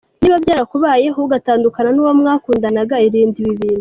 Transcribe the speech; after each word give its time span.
Niba 0.21 0.37
byarakubayeho, 0.43 1.19
ugatandukana 1.21 1.89
n’uwo 1.93 2.13
mwakundanaga 2.19 2.95
irinde 3.07 3.37
ibi 3.41 3.51
bintu:. 3.59 3.69